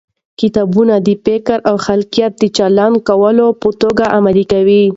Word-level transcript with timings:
کتابونه 0.41 0.95
د 1.07 1.09
فکر 1.25 1.57
او 1.69 1.75
خلاقیت 1.85 2.33
د 2.37 2.43
چلوونکي 2.57 3.25
په 3.61 3.69
توګه 3.81 4.05
عمل 4.15 4.37
کوي. 4.51 4.83